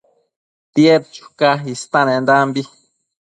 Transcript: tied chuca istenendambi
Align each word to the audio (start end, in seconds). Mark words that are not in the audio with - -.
tied 0.73 1.03
chuca 1.15 1.51
istenendambi 1.73 2.61